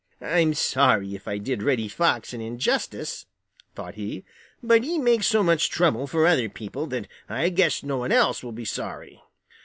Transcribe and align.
"I'm 0.19 0.55
sorry 0.55 1.13
if 1.13 1.27
I 1.27 1.37
did 1.37 1.61
Reddy 1.61 1.87
Fox 1.87 2.33
an 2.33 2.41
injustice," 2.41 3.27
thought 3.75 3.93
he, 3.93 4.25
"but 4.63 4.83
he 4.83 4.97
makes 4.97 5.27
so 5.27 5.43
much 5.43 5.69
trouble 5.69 6.07
for 6.07 6.25
other 6.25 6.49
people 6.49 6.87
that 6.87 7.07
I 7.29 7.49
guess 7.49 7.83
no 7.83 7.97
one 7.97 8.11
else 8.11 8.43
will 8.43 8.51
be 8.51 8.65
sorry. 8.65 9.21